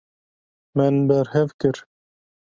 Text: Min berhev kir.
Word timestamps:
Min 0.77 0.95
berhev 1.09 1.49
kir. 1.59 1.77